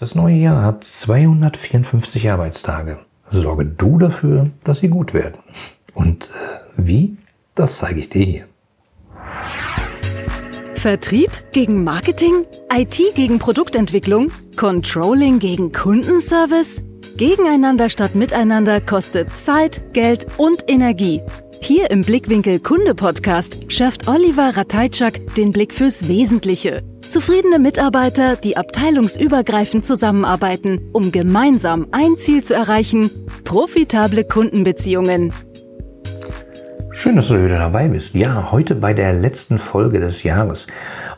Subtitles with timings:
[0.00, 3.00] Das neue Jahr hat 254 Arbeitstage.
[3.32, 5.38] Sorge du dafür, dass sie gut werden.
[5.92, 7.16] Und äh, wie?
[7.56, 8.44] Das zeige ich dir hier.
[10.74, 12.46] Vertrieb gegen Marketing?
[12.72, 14.30] IT gegen Produktentwicklung?
[14.56, 16.80] Controlling gegen Kundenservice?
[17.18, 21.20] Gegeneinander statt miteinander kostet Zeit, Geld und Energie.
[21.60, 28.56] Hier im Blickwinkel Kunde Podcast schärft Oliver Ratajczak den Blick fürs Wesentliche Zufriedene Mitarbeiter, die
[28.56, 33.10] abteilungsübergreifend zusammenarbeiten, um gemeinsam ein Ziel zu erreichen,
[33.44, 35.32] profitable Kundenbeziehungen.
[36.92, 38.14] Schön, dass du wieder dabei bist.
[38.14, 40.66] Ja, heute bei der letzten Folge des Jahres.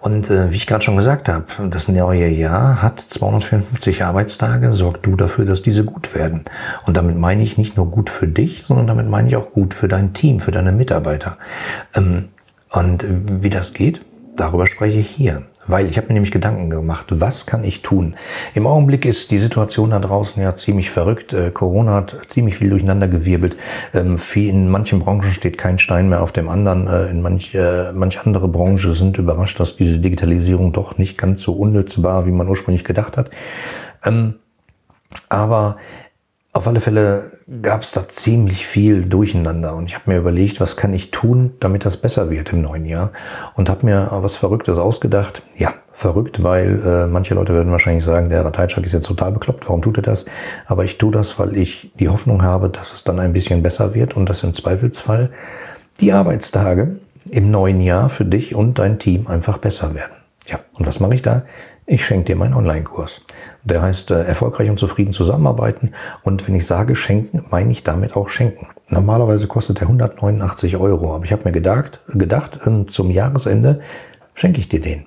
[0.00, 4.74] Und äh, wie ich gerade schon gesagt habe, das neue Jahr hat 254 Arbeitstage.
[4.74, 6.44] Sorg du dafür, dass diese gut werden.
[6.86, 9.74] Und damit meine ich nicht nur gut für dich, sondern damit meine ich auch gut
[9.74, 11.36] für dein Team, für deine Mitarbeiter.
[11.94, 12.28] Ähm,
[12.70, 14.02] und wie das geht,
[14.36, 15.42] darüber spreche ich hier.
[15.68, 18.16] Weil ich habe mir nämlich Gedanken gemacht, was kann ich tun?
[18.54, 21.32] Im Augenblick ist die Situation da draußen ja ziemlich verrückt.
[21.32, 23.56] Äh, Corona hat ziemlich viel durcheinander gewirbelt.
[23.94, 26.88] Ähm, in manchen Branchen steht kein Stein mehr auf dem anderen.
[26.88, 31.42] Äh, in manch, äh, manch andere Branchen sind überrascht, dass diese Digitalisierung doch nicht ganz
[31.42, 33.30] so unnütz war, wie man ursprünglich gedacht hat.
[34.04, 34.34] Ähm,
[35.28, 35.76] aber
[36.52, 37.32] auf alle Fälle
[37.62, 41.52] gab es da ziemlich viel Durcheinander und ich habe mir überlegt, was kann ich tun,
[41.60, 43.12] damit das besser wird im neuen Jahr
[43.54, 45.42] und habe mir was Verrücktes ausgedacht.
[45.56, 49.68] Ja, verrückt, weil äh, manche Leute werden wahrscheinlich sagen, der Rateitschak ist jetzt total bekloppt,
[49.68, 50.24] warum tut er das?
[50.66, 53.94] Aber ich tue das, weil ich die Hoffnung habe, dass es dann ein bisschen besser
[53.94, 55.30] wird und dass im Zweifelsfall
[56.00, 56.96] die Arbeitstage
[57.30, 60.12] im neuen Jahr für dich und dein Team einfach besser werden.
[60.46, 61.42] Ja, und was mache ich da?
[61.84, 63.22] Ich schenke dir meinen Online-Kurs.
[63.68, 65.92] Der heißt äh, erfolgreich und zufrieden zusammenarbeiten.
[66.22, 68.68] Und wenn ich sage schenken, meine ich damit auch schenken.
[68.88, 71.14] Normalerweise kostet der 189 Euro.
[71.14, 73.80] Aber ich habe mir gedacht, gedacht ähm, zum Jahresende
[74.34, 75.06] schenke ich dir den.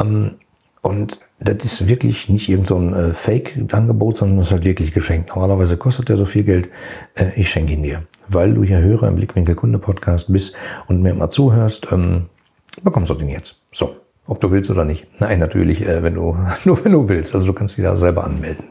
[0.00, 0.36] Ähm,
[0.80, 5.30] und das ist wirklich nicht irgendein so äh, Fake-Angebot, sondern das ist halt wirklich geschenkt.
[5.30, 6.68] Normalerweise kostet der so viel Geld.
[7.14, 8.02] Äh, ich schenke ihn dir.
[8.28, 10.54] Weil du hier Hörer im Blickwinkel Kunde Podcast bist
[10.86, 12.26] und mir immer zuhörst, ähm,
[12.82, 13.60] bekommst du den jetzt.
[13.72, 13.96] So.
[14.32, 15.06] Ob du willst oder nicht.
[15.20, 16.34] Nein, natürlich, äh, wenn du,
[16.64, 17.34] nur wenn du willst.
[17.34, 18.64] Also du kannst dich da selber anmelden.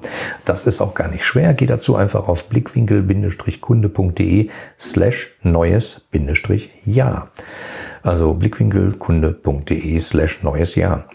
[0.43, 1.53] Das ist auch gar nicht schwer.
[1.53, 4.49] Geh dazu einfach auf blickwinkel-kunde.de
[4.79, 7.29] slash neues-jahr.
[8.01, 11.05] Also blickwinkelkunde.de slash neues Jahr.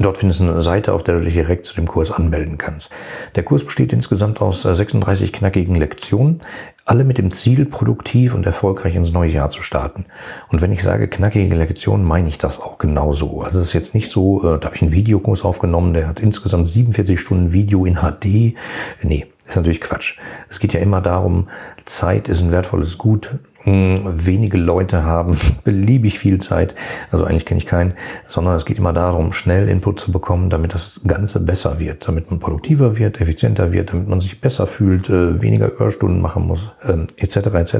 [0.00, 2.90] Dort findest du eine Seite, auf der du dich direkt zu dem Kurs anmelden kannst.
[3.36, 6.40] Der Kurs besteht insgesamt aus 36 äh, knackigen Lektionen,
[6.84, 10.06] alle mit dem Ziel, produktiv und erfolgreich ins neue Jahr zu starten.
[10.48, 13.42] Und wenn ich sage knackige Lektionen, meine ich das auch genauso.
[13.42, 16.20] Also es ist jetzt nicht so, äh, da habe ich einen Videokurs aufgenommen, der hat
[16.20, 18.56] insgesamt 47 Stunden Video in HD.
[19.02, 20.18] Nee, ist natürlich Quatsch.
[20.48, 21.48] Es geht ja immer darum,
[21.84, 23.30] Zeit ist ein wertvolles Gut.
[23.64, 26.74] Hm, wenige Leute haben beliebig viel Zeit,
[27.10, 27.94] also eigentlich kenne ich keinen,
[28.28, 32.30] sondern es geht immer darum, schnell Input zu bekommen, damit das Ganze besser wird, damit
[32.30, 36.72] man produktiver wird, effizienter wird, damit man sich besser fühlt, äh, weniger Überstunden machen muss,
[37.16, 37.36] etc.
[37.36, 37.74] Ähm, etc.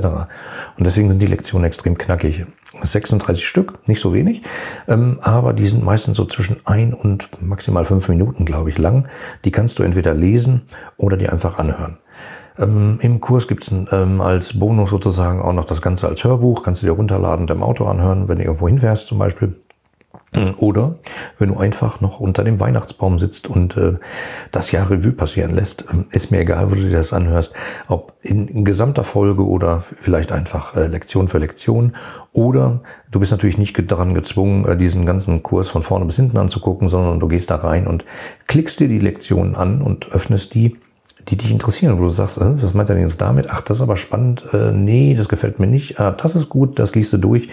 [0.76, 2.44] Und deswegen sind die Lektionen extrem knackig.
[2.82, 4.42] 36 Stück, nicht so wenig,
[4.88, 9.08] ähm, aber die sind meistens so zwischen ein und maximal fünf Minuten, glaube ich, lang.
[9.44, 10.62] Die kannst du entweder lesen
[10.96, 11.98] oder die einfach anhören.
[12.58, 16.62] Ähm, Im Kurs gibt es ähm, als Bonus sozusagen auch noch das Ganze als Hörbuch.
[16.62, 19.56] Kannst du dir runterladen und Auto anhören, wenn du irgendwo hinfährst zum Beispiel.
[20.58, 20.96] Oder
[21.38, 23.94] wenn du einfach noch unter dem Weihnachtsbaum sitzt und äh,
[24.50, 27.52] das Jahr Revue passieren lässt, äh, ist mir egal, wo du dir das anhörst,
[27.88, 31.96] ob in, in gesamter Folge oder vielleicht einfach äh, Lektion für Lektion.
[32.32, 32.80] Oder
[33.10, 36.88] du bist natürlich nicht daran gezwungen, äh, diesen ganzen Kurs von vorne bis hinten anzugucken,
[36.88, 38.04] sondern du gehst da rein und
[38.46, 40.76] klickst dir die Lektionen an und öffnest die
[41.28, 43.48] die dich interessieren, wo du sagst, äh, was meint er denn jetzt damit?
[43.50, 44.44] Ach, das ist aber spannend.
[44.52, 46.00] Äh, nee, das gefällt mir nicht.
[46.00, 47.48] Ah, das ist gut, das liest du durch.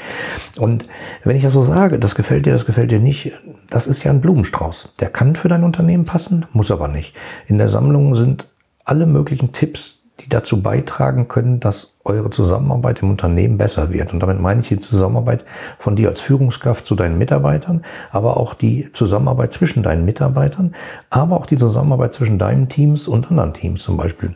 [0.57, 0.88] Und
[1.24, 3.31] wenn ich das so sage, das gefällt dir, das gefällt dir nicht,
[3.69, 4.90] das ist ja ein Blumenstrauß.
[5.00, 7.13] Der kann für dein Unternehmen passen, muss aber nicht.
[7.47, 8.47] In der Sammlung sind
[8.85, 14.14] alle möglichen Tipps, die dazu beitragen können, dass eure Zusammenarbeit im Unternehmen besser wird.
[14.14, 15.46] Und damit meine ich die Zusammenarbeit
[15.78, 20.76] von dir als Führungskraft zu deinen Mitarbeitern, aber auch die Zusammenarbeit zwischen deinen Mitarbeitern,
[21.10, 24.36] aber auch die Zusammenarbeit zwischen deinen Teams und anderen Teams zum Beispiel.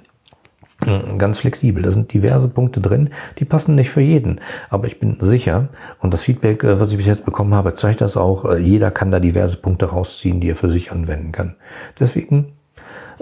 [0.86, 1.82] Hm, ganz flexibel.
[1.84, 4.42] Da sind diverse Punkte drin, die passen nicht für jeden.
[4.70, 5.70] Aber ich bin sicher,
[6.00, 8.92] und das Feedback, äh, was ich bis jetzt bekommen habe, zeigt das auch, äh, jeder
[8.92, 11.56] kann da diverse Punkte rausziehen, die er für sich anwenden kann.
[12.00, 12.54] Deswegen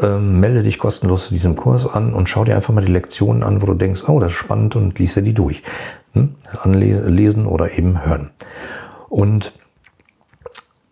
[0.01, 3.43] ähm, melde dich kostenlos zu diesem Kurs an und schau dir einfach mal die Lektionen
[3.43, 5.63] an, wo du denkst, oh, das ist spannend und liest dir die durch.
[6.13, 6.35] Hm?
[6.63, 8.31] Anlesen oder eben hören.
[9.09, 9.53] Und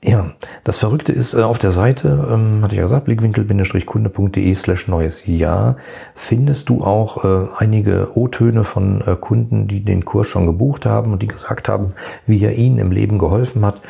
[0.02, 0.32] ja,
[0.64, 5.26] das Verrückte ist, äh, auf der Seite, ähm, hatte ich ja gesagt, blickwinkel-kunde.de slash neues
[5.26, 5.76] Jahr,
[6.16, 11.12] findest du auch äh, einige O-Töne von äh, Kunden, die den Kurs schon gebucht haben
[11.12, 11.94] und die gesagt haben,
[12.26, 13.82] wie er ihnen im Leben geholfen hat,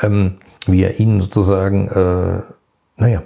[0.00, 0.36] ähm,
[0.66, 2.42] wie er ihnen sozusagen, äh,
[2.96, 3.22] naja,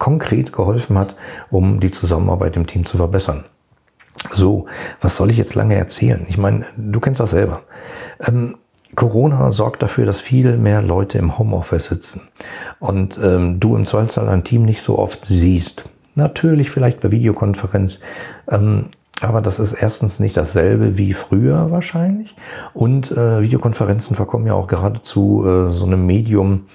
[0.00, 1.14] konkret geholfen hat,
[1.50, 3.44] um die Zusammenarbeit im Team zu verbessern.
[4.32, 4.66] So,
[5.00, 6.26] was soll ich jetzt lange erzählen?
[6.28, 7.62] Ich meine, du kennst das selber.
[8.18, 8.56] Ähm,
[8.96, 12.22] Corona sorgt dafür, dass viel mehr Leute im Homeoffice sitzen
[12.80, 15.84] und ähm, du im Zweifelsfall ein Team nicht so oft siehst.
[16.16, 18.00] Natürlich vielleicht bei Videokonferenz,
[18.50, 18.86] ähm,
[19.20, 22.34] aber das ist erstens nicht dasselbe wie früher wahrscheinlich
[22.74, 26.66] und äh, Videokonferenzen verkommen ja auch gerade zu äh, so einem Medium,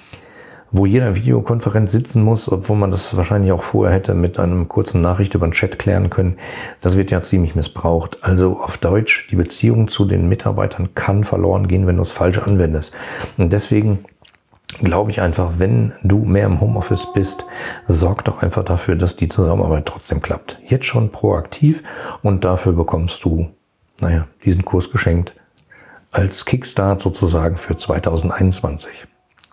[0.77, 5.01] wo jeder Videokonferenz sitzen muss, obwohl man das wahrscheinlich auch vorher hätte mit einem kurzen
[5.01, 6.37] Nachricht über den Chat klären können.
[6.81, 8.17] Das wird ja ziemlich missbraucht.
[8.21, 12.39] Also auf Deutsch, die Beziehung zu den Mitarbeitern kann verloren gehen, wenn du es falsch
[12.39, 12.91] anwendest.
[13.37, 14.03] Und deswegen
[14.79, 17.45] glaube ich einfach, wenn du mehr im Homeoffice bist,
[17.87, 20.59] sorg doch einfach dafür, dass die Zusammenarbeit trotzdem klappt.
[20.67, 21.83] Jetzt schon proaktiv
[22.21, 23.47] und dafür bekommst du,
[24.01, 25.33] naja, diesen Kurs geschenkt
[26.11, 29.07] als Kickstart sozusagen für 2021.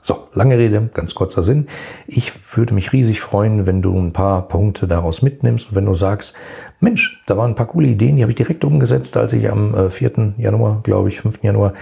[0.05, 1.69] So, lange Rede, ganz kurzer Sinn.
[2.09, 5.95] Ich würde mich riesig freuen, wenn du ein paar Punkte daraus mitnimmst und wenn du
[5.95, 6.35] sagst,
[6.81, 9.91] Mensch, da waren ein paar coole Ideen, die habe ich direkt umgesetzt, als ich am
[9.91, 10.19] 4.
[10.19, 11.45] Äh, Januar, glaube ich, 5.
[11.45, 11.75] Januar,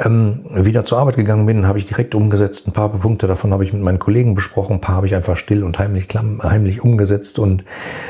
[0.00, 2.66] ähm, wieder zur Arbeit gegangen bin, habe ich direkt umgesetzt.
[2.66, 5.36] Ein paar Punkte davon habe ich mit meinen Kollegen besprochen, ein paar habe ich einfach
[5.36, 6.08] still und heimlich,
[6.42, 7.62] heimlich umgesetzt und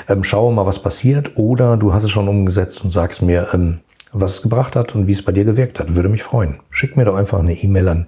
[0.08, 1.32] ähm, schaue mal, was passiert.
[1.36, 3.80] Oder du hast es schon umgesetzt und sagst mir, ähm,
[4.14, 5.94] was es gebracht hat und wie es bei dir gewirkt hat.
[5.94, 6.60] Würde mich freuen.
[6.70, 8.06] Schick mir doch einfach eine E-Mail an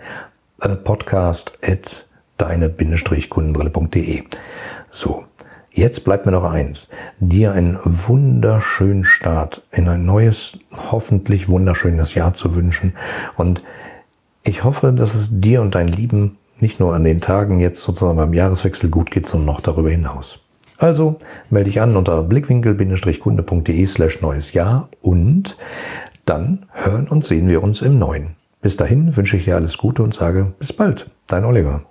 [0.60, 2.06] äh, podcast at
[2.38, 4.22] deine-kundenbrille.de.
[4.90, 5.24] So,
[5.72, 6.88] jetzt bleibt mir noch eins.
[7.18, 10.58] Dir einen wunderschönen Start in ein neues,
[10.90, 12.94] hoffentlich wunderschönes Jahr zu wünschen.
[13.36, 13.62] Und
[14.42, 18.16] ich hoffe, dass es dir und deinen Lieben nicht nur an den Tagen jetzt sozusagen
[18.16, 20.38] beim Jahreswechsel gut geht, sondern noch darüber hinaus.
[20.78, 21.20] Also
[21.50, 25.56] melde dich an unter blickwinkel-kunde.de slash neues Jahr und
[26.24, 28.39] dann hören und sehen wir uns im neuen.
[28.62, 31.10] Bis dahin wünsche ich dir alles Gute und sage bis bald.
[31.26, 31.84] Dein Oliver.